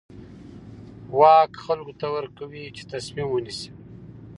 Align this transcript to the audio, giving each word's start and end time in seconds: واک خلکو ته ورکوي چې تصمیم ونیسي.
واک 1.19 1.51
خلکو 1.65 1.93
ته 1.99 2.07
ورکوي 2.15 2.63
چې 2.75 2.83
تصمیم 2.91 3.27
ونیسي. 3.31 3.69